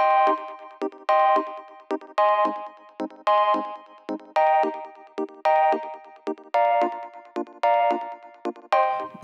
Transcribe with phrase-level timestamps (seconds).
[0.00, 0.53] you.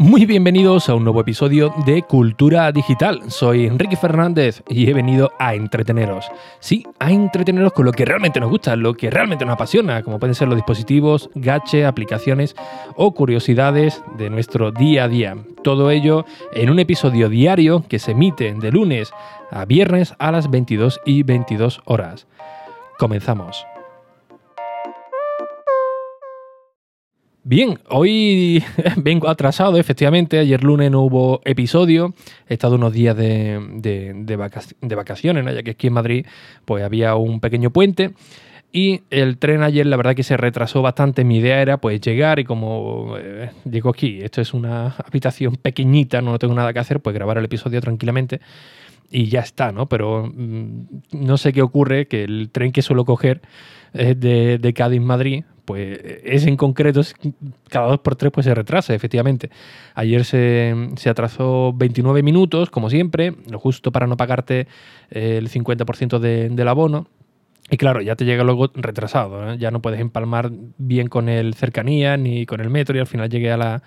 [0.01, 3.21] Muy bienvenidos a un nuevo episodio de Cultura Digital.
[3.31, 6.25] Soy Enrique Fernández y he venido a entreteneros.
[6.59, 10.19] Sí, a entreteneros con lo que realmente nos gusta, lo que realmente nos apasiona, como
[10.19, 12.57] pueden ser los dispositivos, gache, aplicaciones
[12.97, 15.37] o curiosidades de nuestro día a día.
[15.63, 16.25] Todo ello
[16.55, 19.13] en un episodio diario que se emite de lunes
[19.51, 22.27] a viernes a las 22 y 22 horas.
[22.99, 23.67] Comenzamos.
[27.43, 28.63] Bien, hoy
[28.97, 30.39] vengo atrasado, efectivamente.
[30.39, 32.15] Ayer lunes no hubo episodio.
[32.49, 34.37] He estado unos días de,
[34.81, 36.27] vacaciones, ya que aquí en Madrid
[36.67, 38.13] pues había un pequeño puente.
[38.73, 41.25] Y el tren ayer, la verdad que se retrasó bastante.
[41.25, 46.21] Mi idea era pues llegar y como eh, llego aquí, esto es una habitación pequeñita,
[46.21, 48.41] no tengo nada que hacer, pues grabar el episodio tranquilamente
[49.11, 49.89] y ya está, ¿no?
[49.89, 53.41] Pero mm, no sé qué ocurre, que el tren que suelo coger
[53.93, 57.01] de, de Cádiz-Madrid, pues ese en concreto,
[57.69, 59.51] cada dos por tres pues se retrasa, efectivamente.
[59.95, 60.75] Ayer se,
[61.09, 64.67] atrasó 29 minutos, como siempre, lo justo para no pagarte
[65.11, 67.07] el 50% del abono.
[67.71, 72.17] Y claro, ya te llega luego retrasado, ya no puedes empalmar bien con el cercanía
[72.17, 73.83] ni con el metro y al final llegué a la,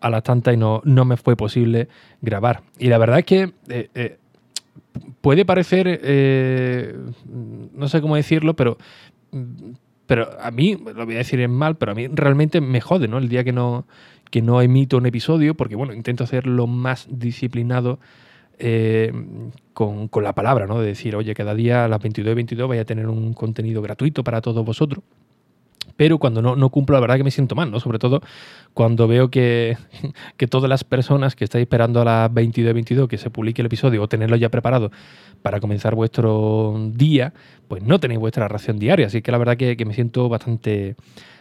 [0.00, 1.88] a la tanta y no, no me fue posible
[2.20, 2.62] grabar.
[2.78, 4.18] Y la verdad es que eh, eh,
[5.20, 6.96] puede parecer, eh,
[7.74, 8.78] no sé cómo decirlo, pero
[10.06, 13.08] pero a mí, lo voy a decir en mal, pero a mí realmente me jode,
[13.08, 13.18] ¿no?
[13.18, 13.86] El día que no,
[14.30, 17.98] que no emito un episodio, porque bueno, intento ser lo más disciplinado
[18.58, 19.12] eh,
[19.74, 20.80] con, con, la palabra, ¿no?
[20.80, 23.82] De decir, oye, cada día a las 22 y 22 vaya a tener un contenido
[23.82, 25.02] gratuito para todos vosotros
[25.96, 27.80] pero cuando no, no, cumplo, la verdad que me siento mal, ¿no?
[27.80, 28.20] Sobre todo
[28.74, 29.76] cuando veo que,
[30.36, 33.66] que todas las personas que estáis esperando a las 22 22 que se publique el
[33.66, 34.90] episodio o tenerlo ya preparado
[35.42, 37.32] para comenzar vuestro día,
[37.68, 39.06] pues no tenéis vuestra ración diaria.
[39.06, 40.96] Así que la verdad que, que me siento bastante,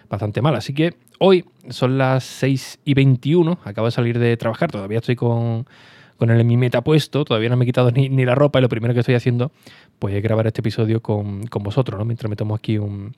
[0.10, 0.56] bastante mal.
[0.56, 5.16] Así que hoy son las 6 y 21, acabo de salir de trabajar, todavía estoy
[5.16, 5.66] con,
[6.18, 8.62] con el mi meta puesto, todavía no me he quitado ni, ni, la ropa y
[8.62, 9.52] lo primero que estoy haciendo
[10.00, 12.06] pues es grabar este episodio con, con vosotros, ¿no?
[12.06, 13.14] Mientras me tomo aquí un,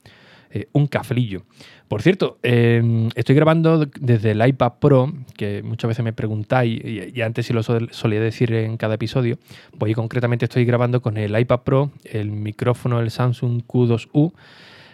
[0.51, 1.43] eh, un cafelillo.
[1.87, 7.21] Por cierto, em, estoy grabando desde el iPad Pro, que muchas veces me preguntáis, y,
[7.21, 9.37] antes sí lo solía decir en cada episodio,
[9.77, 14.33] pues concretamente estoy grabando con el iPad Pro, el micrófono, el Samsung Q2U,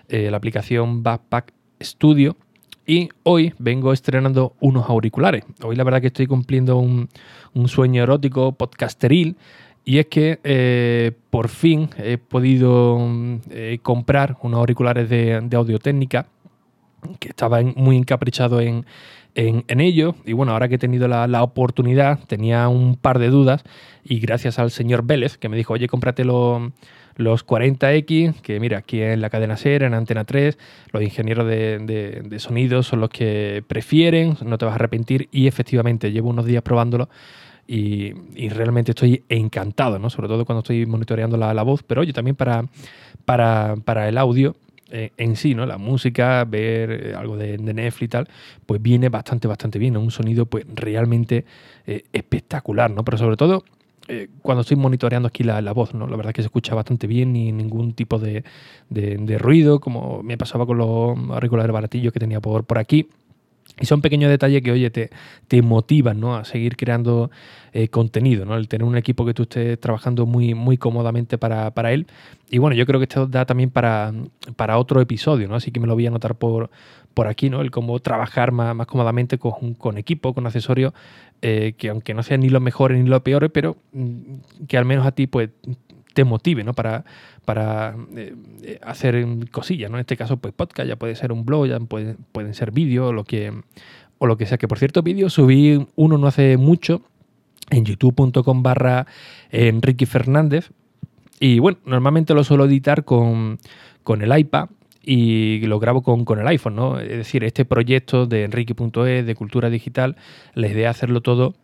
[0.10, 2.38] eh, la aplicación Backpack Studio,
[2.86, 5.46] y hoy vengo estrenando unos auriculares.
[5.64, 7.08] Hoy la verdad que estoy cumpliendo un
[7.68, 9.38] sueño erótico podcasteril
[9.86, 12.98] y es que eh, por fin he podido
[13.50, 16.28] eh, comprar unos auriculares de, audio técnica
[17.20, 18.86] que estaba muy encaprichado en,
[19.36, 20.16] en, ello.
[20.26, 23.64] Y bueno, ahora que he tenido la, oportunidad, tenía un par de dudas.
[24.06, 26.72] Y gracias al señor Vélez que me dijo, oye, cómprate los
[27.46, 30.58] 40X, que mira, aquí en la cadena SER, en Antena 3,
[30.94, 35.28] los ingenieros de, de, sonido son los que prefieren, no te vas a arrepentir.
[35.34, 37.10] Y efectivamente llevo unos días probándolo
[37.68, 38.14] y,
[38.50, 40.10] realmente estoy encantado, ¿no?
[40.10, 42.66] Sobre todo cuando estoy monitoreando la, la voz, pero oye, también para,
[43.26, 44.56] para, para el audio
[44.96, 45.66] eh, en sí, ¿no?
[45.66, 48.28] La música, ver eh, algo de, Netflix y tal,
[48.68, 51.46] pues viene bastante, bastante bien, Un sonido pues realmente
[51.88, 53.04] eh, espectacular, ¿no?
[53.04, 53.64] Pero sobre todo
[54.42, 56.08] cuando estoy monitoreando aquí la, la, voz, ¿no?
[56.08, 58.44] La verdad es que se escucha bastante bien, ni ningún tipo de,
[58.90, 63.08] de, de ruido, como me pasaba con los auriculares baratillos que tenía por, por aquí.
[63.80, 65.10] Y son pequeños detalles que, oye, te,
[65.48, 66.36] te motivan ¿no?
[66.36, 67.32] a seguir creando
[67.74, 68.56] eh, contenido, ¿no?
[68.56, 72.06] El tener un equipo que tú estés trabajando muy, muy cómodamente para, para, él.
[72.52, 74.14] Y bueno, yo creo que esto da también para,
[74.56, 75.56] para otro episodio, ¿no?
[75.56, 76.70] Así que me lo voy a anotar por,
[77.16, 77.62] por aquí, ¿no?
[77.62, 80.94] El cómo trabajar más, más cómodamente con, con, equipo, con accesorios,
[81.42, 84.86] eh, que aunque no sean ni los mejores ni los peores, pero mm, que al
[84.86, 85.50] menos a ti, pues,
[86.14, 86.74] te motive, ¿no?
[86.74, 87.04] Para,
[87.46, 89.98] para eh, eh, hacer cosillas, ¿no?
[89.98, 93.14] En este caso, pues podcast, ya puede ser un blog, ya puede, pueden ser vídeos,
[93.14, 93.52] lo que,
[94.20, 94.58] o lo que sea.
[94.58, 97.02] Que por cierto, vídeos subí uno no hace mucho
[97.70, 99.08] en youtube.com barra
[99.52, 100.72] Enrique Fernández.
[101.40, 103.60] Y bueno, normalmente lo suelo editar con,
[104.04, 104.70] con el iPad
[105.02, 107.00] y lo grabo con, con, el iPhone, ¿no?
[107.00, 110.16] Es decir, este proyecto de Enrique.es, de cultura digital,
[110.54, 111.56] la idea es hacerlo todo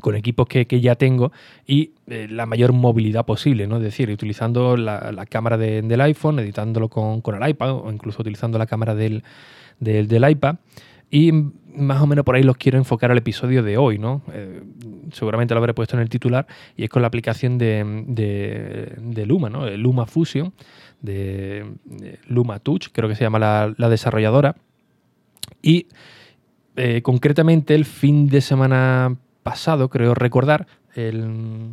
[0.00, 1.32] con equipos que, ya tengo
[1.66, 3.76] y eh, la mayor movilidad posible, ¿no?
[3.76, 8.66] Es decir, utilizando la, cámara del iPhone, editándolo con, el iPad o incluso utilizando la
[8.66, 9.22] cámara del,
[9.80, 10.56] del, iPad.
[11.10, 14.22] Y más o menos por ahí los quiero enfocar al episodio de hoy, ¿no?
[14.32, 14.62] Eh,
[15.12, 16.46] seguramente lo habré puesto en el titular
[16.76, 17.84] y es con la aplicación de,
[18.98, 19.68] de, Luma, ¿no?
[19.70, 20.52] Luma Fusion,
[21.00, 21.64] de,
[22.26, 24.56] Luma Touch, creo que se llama la, desarrolladora.
[25.62, 25.86] Y
[26.76, 29.16] eh, concretamente el fin de semana
[29.48, 31.70] pasado, creo recordar, el,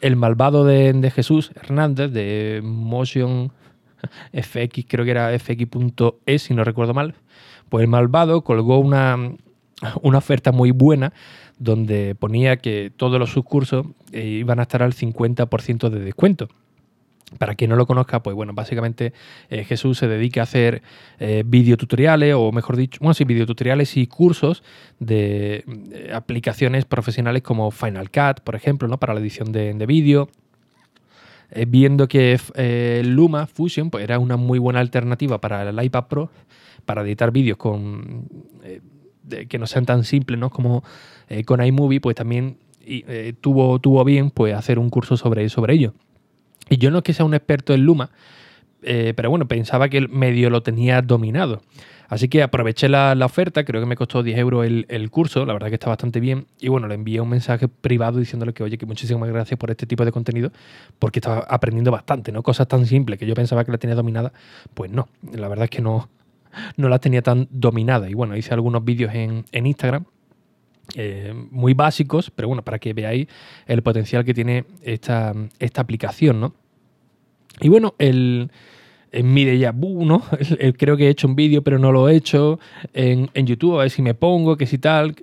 [0.00, 3.50] el malvado de, Jesús Hernández, de Motion
[4.32, 7.16] FX, creo que era fx.es, si no recuerdo mal,
[7.68, 9.16] pues el malvado colgó una,
[10.00, 11.12] una oferta muy buena
[11.58, 16.46] donde ponía que todos los subcursos eh, iban a estar al 50% de descuento.
[17.38, 19.12] Para quien no lo conozca, pues bueno, básicamente
[19.50, 20.82] eh, Jesús se dedica a hacer
[21.18, 24.62] eh, videotutoriales, o mejor dicho, bueno, sí, videotutoriales y cursos
[25.00, 25.64] de
[26.14, 28.98] aplicaciones profesionales como Final Cut, por ejemplo, ¿no?
[28.98, 30.28] Para la edición de, vídeo.
[31.66, 32.38] viendo que
[33.04, 36.30] Luma Fusion pues, era una muy buena alternativa para el iPad Pro
[36.84, 38.28] para editar vídeos con
[39.48, 40.50] que no sean tan simples ¿no?
[40.50, 40.84] como
[41.28, 45.74] eh, con iMovie, pues también eh, tuvo, tuvo bien pues, hacer un curso sobre, sobre
[45.74, 45.94] ello.
[46.68, 48.10] Y yo no es que sea un experto en Luma,
[48.82, 51.62] eh, pero bueno, pensaba que el medio lo tenía dominado.
[52.08, 55.68] Así que aproveché la, oferta, creo que me costó 10 euros el, curso, la verdad
[55.68, 56.46] que está bastante bien.
[56.60, 59.86] Y bueno, le envié un mensaje privado diciéndole que, oye, que muchísimas gracias por este
[59.86, 60.52] tipo de contenido,
[60.98, 62.42] porque estaba aprendiendo bastante, ¿no?
[62.42, 64.32] Cosas tan simples que yo pensaba que la tenía dominada,
[64.74, 66.08] pues no, la verdad es que no,
[66.76, 68.08] no la tenía tan dominada.
[68.08, 70.04] Y bueno, hice algunos vídeos en, Instagram.
[70.94, 73.26] Eh, muy básicos, pero bueno, para que veáis
[73.66, 76.54] el potencial que tiene esta, esta aplicación, ¿no?
[77.60, 78.50] Y bueno, el,
[79.10, 80.22] en mi déjà ¿no?
[80.78, 82.60] creo que he hecho un vídeo, pero no lo he hecho
[82.92, 85.16] en, YouTube, a ver si me pongo, que si tal.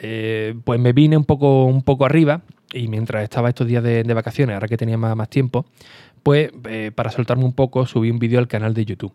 [0.00, 2.42] Eh, pues me vine un poco, un poco arriba
[2.72, 5.66] y mientras estaba estos días de, vacaciones, ahora que tenía más, más tiempo,
[6.22, 9.12] pues eh, para soltarme un poco subí un vídeo al canal de YouTube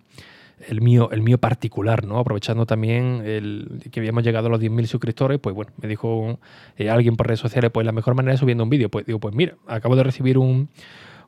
[0.68, 2.20] el mío, el mío particular, ¿no?
[2.20, 6.40] Aprovechando también el, que habíamos llegado a los 10.000 suscriptores, pues bueno, me dijo
[6.78, 8.90] eh, alguien por redes sociales, pues la mejor manera es subiendo un vídeo.
[8.90, 10.70] Pues digo, pues mira, acabo de recibir un,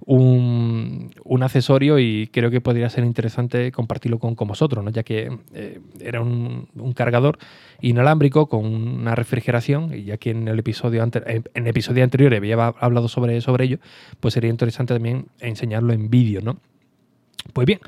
[0.05, 4.91] un, accesorio y creo que podría ser interesante compartirlo con, vosotros, ¿no?
[4.91, 7.37] ya que eh, era un, cargador
[7.81, 12.55] inalámbrico con una refrigeración y ya que en el episodio en, en episodio anterior había
[12.55, 13.79] hablado sobre, sobre ello,
[14.19, 16.59] pues sería interesante también enseñarlo en vídeo, ¿no?
[17.53, 17.79] Pues bien,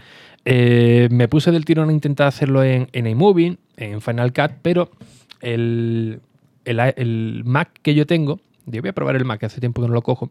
[0.49, 4.89] eh, me puse del tirón a intentar hacerlo en, en iMovie, en Final Cut, pero
[5.41, 6.21] el,
[7.43, 10.03] Mac que yo tengo, yo voy a probar el Mac, hace tiempo que no lo
[10.03, 10.29] cojo,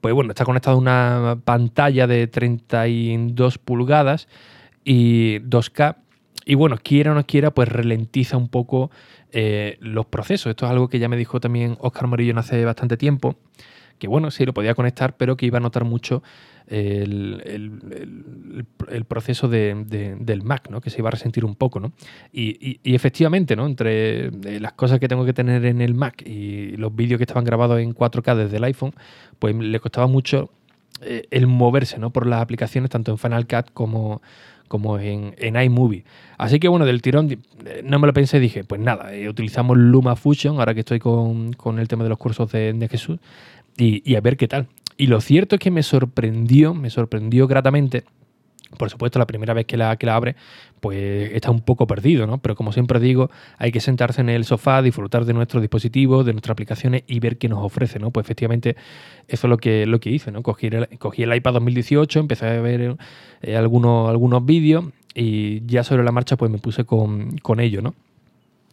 [0.00, 4.26] pues bueno, está conectado a una pantalla de 32 pulgadas
[4.84, 5.98] y 2K.
[6.46, 8.90] Y bueno, quiera o no quiera, pues ralentiza un poco
[9.30, 10.50] eh, los procesos.
[10.50, 13.36] Esto es algo que ya me dijo también Oscar Morillo hace bastante tiempo,
[14.00, 16.24] que bueno, sí lo podía conectar, pero que iba a notar mucho
[16.68, 18.64] el,
[19.06, 20.80] proceso del Mac, ¿no?
[20.80, 21.80] que se iba a resentir un poco.
[21.80, 21.92] ¿no?
[22.32, 23.66] Y, efectivamente, ¿no?
[23.66, 27.24] entre eh, las cosas que tengo que tener en el Mac y los vídeos que
[27.24, 28.92] estaban grabados en 4K desde el iPhone,
[29.38, 30.50] pues le costaba mucho
[31.02, 32.10] eh, el moverse ¿no?
[32.10, 34.20] por las aplicaciones, tanto en Final Cut como,
[34.98, 36.04] en, iMovie.
[36.38, 40.16] Así que bueno, del tirón eh, no me lo pensé, dije, pues nada, utilizamos Luma
[40.16, 43.18] Fusion, ahora que estoy con, el tema de los cursos de, Jesús,
[43.76, 44.68] y, a ver qué tal.
[44.96, 48.04] Y lo cierto es que me sorprendió, me sorprendió gratamente.
[48.78, 50.34] Por supuesto, la primera vez que la, que la abre,
[50.80, 52.38] pues está un poco perdido, ¿no?
[52.38, 56.32] Pero como siempre digo, hay que sentarse en el sofá, disfrutar de nuestros dispositivos, de
[56.32, 58.10] nuestras aplicaciones y ver qué nos ofrece, ¿no?
[58.10, 58.76] Pues efectivamente,
[59.28, 60.42] eso es lo que, lo que hice, ¿no?
[60.42, 62.96] Cogí el, cogí el iPad 2018, empecé a ver
[63.42, 67.80] eh, algunos, algunos vídeos y ya sobre la marcha, pues me puse con, con ello,
[67.80, 67.94] ¿no?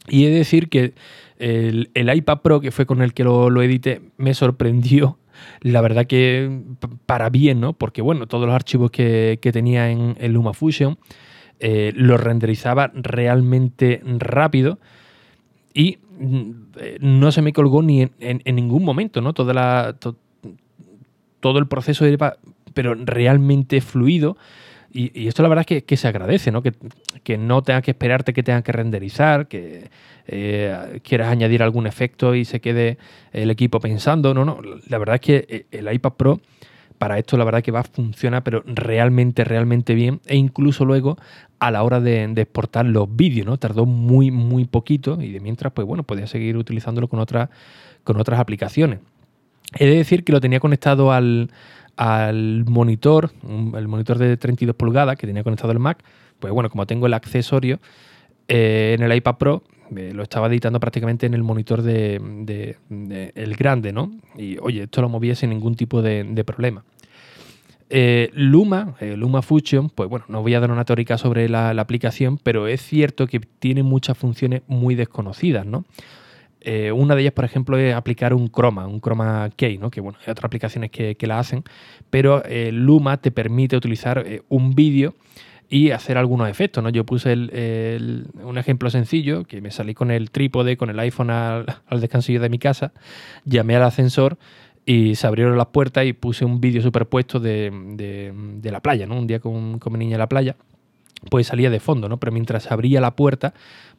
[0.07, 0.93] Y he de decir que
[1.37, 5.17] el, iPad Pro, que fue con el que lo, lo edité, me sorprendió
[5.61, 6.61] la verdad que
[7.05, 7.73] para bien, ¿no?
[7.73, 10.97] Porque bueno, todos los archivos que, tenía en, el LumaFusion
[11.59, 14.79] eh, los renderizaba realmente rápido
[15.73, 16.51] y mm,
[17.01, 19.33] no se me colgó ni en, ningún momento, ¿no?
[19.33, 19.95] Toda la,
[21.39, 22.37] todo el proceso era
[22.73, 24.37] pero realmente fluido.
[24.93, 26.61] Y, esto la verdad es que, se agradece, ¿no?
[26.61, 29.89] Que, no tengas que esperarte que tengas que renderizar, que
[30.27, 32.97] eh, quieras añadir algún efecto y se quede
[33.31, 34.33] el equipo pensando.
[34.33, 36.41] No, no, la verdad es que eh, el iPad Pro
[36.97, 41.17] para esto la verdad que va a funcionar pero realmente, realmente bien e incluso luego
[41.57, 43.57] a la hora de, exportar los vídeos, ¿no?
[43.57, 47.49] Tardó muy, muy poquito y de mientras, pues bueno, podía seguir utilizándolo con, otras
[48.03, 48.99] con otras aplicaciones.
[49.79, 51.49] He de decir que lo tenía conectado al,
[51.95, 53.31] al monitor,
[53.75, 56.03] el monitor de 32 pulgadas que tenía conectado el Mac,
[56.39, 57.79] pues bueno, como tengo el accesorio
[58.47, 59.63] eh, en el iPad Pro,
[59.95, 62.75] eh, lo estaba editando prácticamente en el monitor de,
[63.35, 64.11] el grande, ¿no?
[64.37, 66.83] Y oye, esto lo movía sin ningún tipo de, problema.
[67.89, 71.81] Eh, Luma, Luma Fusion, pues bueno, no voy a dar una teórica sobre la, la,
[71.81, 75.83] aplicación, pero es cierto que tiene muchas funciones muy desconocidas, ¿no?
[76.61, 79.89] Eh, una de ellas, por ejemplo, es aplicar un croma, un croma key, ¿no?
[79.89, 81.63] que bueno, hay otras aplicaciones que, la hacen,
[82.09, 85.15] pero eh, Luma te permite utilizar eh, un vídeo
[85.69, 86.83] y hacer algunos efectos.
[86.83, 86.89] ¿no?
[86.89, 91.65] Yo puse un ejemplo sencillo, que me salí con el trípode, con el iPhone al,
[91.87, 92.93] al descansillo de mi casa,
[93.45, 94.37] llamé al ascensor
[94.85, 99.17] y se abrieron las puertas y puse un vídeo superpuesto de, de, la playa, ¿no?
[99.17, 100.55] Un día con, con mi niña en la playa,
[101.29, 102.17] pues salía de fondo, ¿no?
[102.17, 103.53] Pero mientras abría la puerta,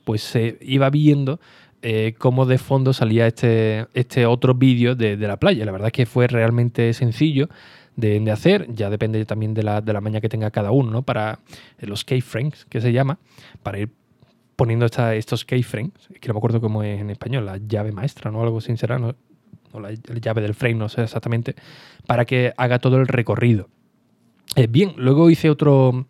[0.04, 1.40] pues se iba viendo
[1.82, 5.64] eh, cómo de fondo salía este, este otro vídeo de, la playa.
[5.64, 7.48] La verdad es que fue realmente sencillo
[7.96, 11.02] de, hacer, ya depende también de la, de la maña que tenga cada uno, ¿no?
[11.02, 11.40] Para
[11.80, 13.18] los keyframes, que se llama,
[13.62, 13.90] para ir
[14.56, 18.30] poniendo esta, estos keyframes, que no me acuerdo cómo es en español, la llave maestra,
[18.30, 18.42] ¿no?
[18.42, 19.14] Algo sin ¿no?
[19.72, 21.56] o la, llave del frame, no sé exactamente,
[22.06, 23.68] para que haga todo el recorrido.
[24.54, 26.06] Eh, bien, luego hice otro,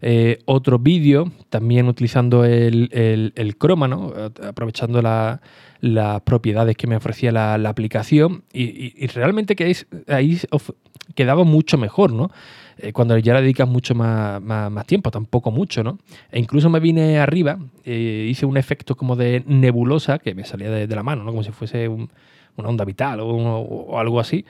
[0.00, 2.90] eh, otro vídeo, también utilizando el,
[3.34, 3.88] el, croma,
[4.42, 9.76] aprovechando las propiedades que me ofrecía la, aplicación y, realmente que
[10.08, 10.38] ahí
[11.14, 12.30] quedaba mucho mejor, ¿no?
[12.78, 15.98] Eh, cuando ya le dedicas mucho más, más, tiempo, tampoco mucho, ¿no?
[16.30, 20.94] E incluso me vine arriba, hice un efecto como de nebulosa que me salía de,
[20.94, 21.30] la mano, ¿no?
[21.30, 22.10] Como si fuese un,
[22.56, 24.44] una onda vital o, algo así,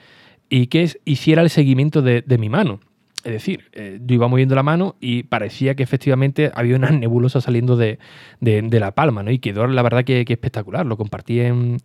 [0.49, 2.79] y que hiciera el seguimiento de, mi mano.
[3.27, 7.41] Es decir, eh, yo iba moviendo la mano y parecía que efectivamente había una nebulosa
[7.41, 7.99] saliendo de,
[8.39, 9.31] la palma, ¿no?
[9.31, 10.85] Y quedó la verdad que, espectacular.
[10.85, 11.77] Lo compartí en,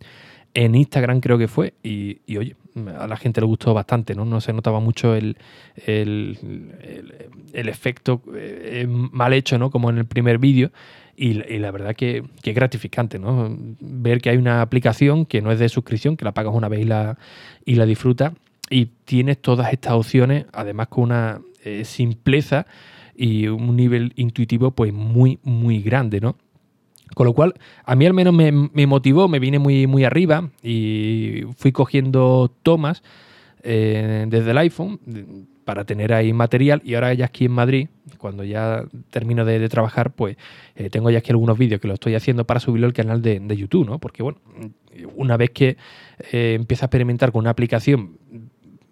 [0.55, 2.55] Instagram, creo que fue, y, oye,
[2.97, 4.23] a la gente le gustó bastante, ¿no?
[4.23, 5.35] No se notaba mucho el,
[5.85, 6.37] el,
[7.51, 9.69] efecto eh, mal hecho, ¿no?
[9.69, 10.71] Como en el primer vídeo.
[11.17, 13.53] Y, la verdad que, que, es gratificante, ¿no?
[13.81, 16.79] Ver que hay una aplicación que no es de suscripción, que la pagas una vez
[16.79, 17.17] y la,
[17.65, 18.31] y la disfrutas,
[18.73, 22.65] y tienes todas estas opciones, además con una eh, simpleza
[23.15, 26.35] y un nivel intuitivo pues muy, muy grande, ¿no?
[27.13, 27.53] Con lo cual,
[27.85, 32.51] a mí al menos me, me motivó, me vine muy, muy arriba y fui cogiendo
[32.63, 33.03] tomas
[33.61, 34.99] eh, desde el iPhone
[35.63, 40.11] para tener ahí material y ahora ya aquí en Madrid, cuando ya termino de, trabajar,
[40.11, 40.35] pues
[40.75, 43.39] eh, tengo ya aquí algunos vídeos que lo estoy haciendo para subirlo al canal de,
[43.39, 43.99] de YouTube, ¿no?
[43.99, 44.39] Porque bueno,
[45.15, 45.77] una vez que
[46.31, 48.17] eh, empieza a experimentar con una aplicación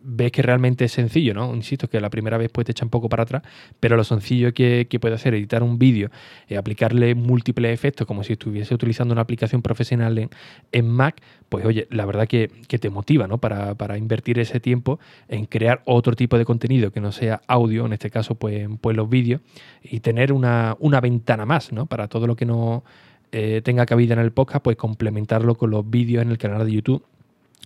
[0.03, 1.53] ves que realmente es sencillo, ¿no?
[1.53, 3.43] Insisto, que la primera vez pues te echa un poco para atrás,
[3.79, 6.09] pero lo sencillo que, puede hacer editar un vídeo,
[6.47, 10.29] y aplicarle múltiples efectos como si estuviese utilizando una aplicación profesional en,
[10.71, 13.37] en Mac, pues oye, la verdad que, te motiva, ¿no?
[13.39, 17.93] Para, invertir ese tiempo en crear otro tipo de contenido que no sea audio, en
[17.93, 19.41] este caso pues, pues los vídeos,
[19.83, 21.85] y tener una, ventana más, ¿no?
[21.85, 22.83] Para todo lo que no
[23.31, 26.71] eh, tenga cabida en el podcast, pues complementarlo con los vídeos en el canal de
[26.71, 27.03] YouTube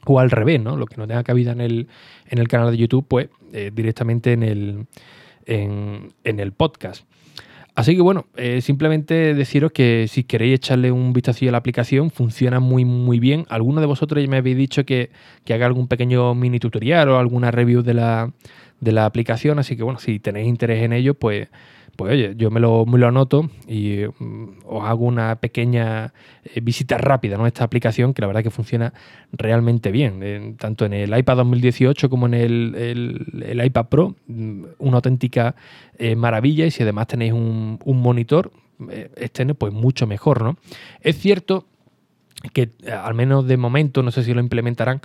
[0.06, 0.78] o al revés, ¿no?
[0.78, 1.88] Lo que no tenga cabida en el,
[2.28, 4.86] en el canal de YouTube, pues eh, directamente en el,
[5.46, 7.06] en, el podcast.
[7.74, 12.10] Así que bueno, eh, simplemente deciros que si queréis echarle un vistazo a la aplicación,
[12.10, 13.46] funciona muy muy bien.
[13.50, 15.10] Algunos de vosotros ya me habéis dicho que,
[15.44, 18.32] que haga algún pequeño mini tutorial o alguna review de la,
[18.80, 21.50] de la aplicación, así que bueno, si tenéis interés en ello, pues
[21.96, 27.38] pues oye, yo me lo, anoto y mm, os hago una pequeña eh, visita rápida
[27.38, 28.94] a esta aplicación que la verdad que funciona
[29.32, 35.56] realmente bien, tanto en el iPad 2018 como en el, iPad Pro, mm, una auténtica
[35.98, 38.52] eh, maravilla y si además tenéis un, monitor
[38.90, 40.58] eh, externo, pues mucho mejor, ¿no?
[41.02, 41.66] Es cierto
[42.54, 45.02] que al menos de momento, no sé si lo implementarán,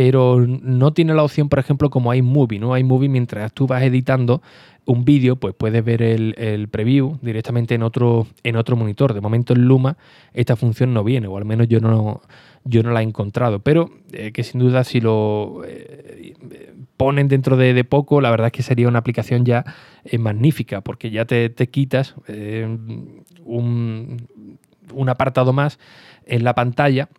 [0.00, 2.74] pero no tiene la opción, por ejemplo, como iMovie, ¿no?
[2.74, 4.40] iMovie, mientras tú vas editando
[4.86, 9.12] un vídeo, pues puedes ver el, preview directamente en otro, en otro monitor.
[9.12, 9.98] De momento en Luma
[10.32, 12.22] esta función no viene, o al menos yo no,
[12.64, 13.58] yo no la he encontrado.
[13.58, 16.32] Pero eh, que sin duda si lo eh,
[16.96, 19.66] ponen dentro de, poco, la verdad es que sería una aplicación ya
[20.04, 22.14] eh, magnífica, porque ya te, te quitas
[23.44, 24.26] un,
[24.94, 25.78] un apartado más
[26.24, 27.10] en la pantalla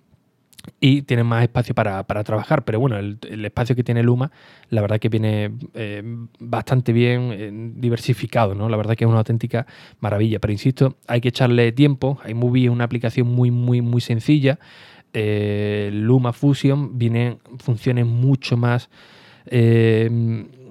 [0.79, 2.63] y tienen más espacio para, trabajar.
[2.63, 4.31] Pero bueno, el, espacio que tiene Luma,
[4.69, 6.03] la verdad que viene eh,
[6.39, 8.69] bastante bien eh, diversificado, ¿no?
[8.69, 9.65] La verdad que es una auténtica
[9.99, 10.39] maravilla.
[10.39, 12.19] Pero insisto, hay que echarle tiempo.
[12.27, 14.59] iMovie es una aplicación muy, muy, muy sencilla.
[15.13, 18.89] Eh, Luma Fusion vienen funciones mucho más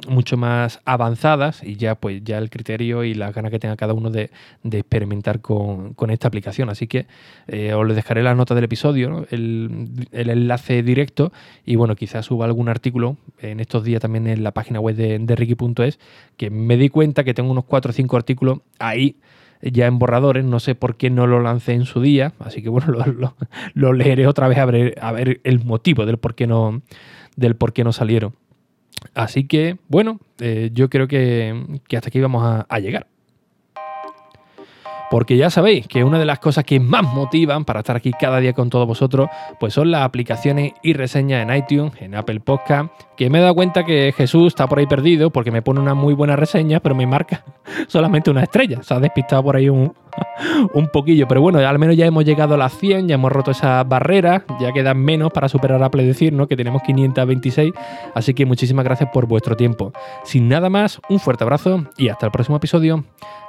[0.08, 3.94] mucho más avanzadas y ya pues ya el criterio y las ganas que tenga cada
[3.94, 4.30] uno de,
[4.64, 6.70] experimentar con, esta aplicación.
[6.70, 7.06] Así que
[7.46, 11.32] eh, os les dejaré la nota del episodio, el, enlace directo
[11.64, 15.18] y bueno, quizás suba algún artículo en estos días también en la página web de,
[15.18, 15.98] de Ricky.es
[16.36, 19.16] que me di cuenta que tengo unos 4 o 5 artículos ahí
[19.62, 22.68] ya en borradores, no sé por qué no lo lancé en su día, así que
[22.70, 22.94] bueno,
[23.74, 26.82] lo, leeré otra vez a ver, a ver el motivo del por qué no,
[27.36, 28.34] del por qué no salieron.
[29.14, 33.06] Así que, bueno, eh, yo creo que, hasta aquí vamos a, llegar.
[35.10, 38.38] Porque ya sabéis que una de las cosas que más motivan para estar aquí cada
[38.38, 42.90] día con todos vosotros, pues son las aplicaciones y reseñas en iTunes, en Apple Podcast,
[43.16, 45.94] que me he dado cuenta que Jesús está por ahí perdido porque me pone una
[45.94, 47.44] muy buena reseña, pero me marca
[47.88, 48.82] solamente una estrella.
[48.82, 49.92] Se ha despistado por ahí un,
[50.74, 53.50] un poquillo, pero bueno, al menos ya hemos llegado a las 100, ya hemos roto
[53.50, 56.46] esa barrera, ya quedan menos para superar a Pledecir, ¿no?
[56.46, 57.72] Que tenemos 526,
[58.14, 59.92] así que muchísimas gracias por vuestro tiempo.
[60.22, 63.04] Sin nada más, un fuerte abrazo y hasta el próximo episodio.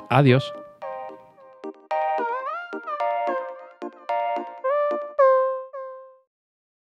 [0.09, 0.51] Adiós.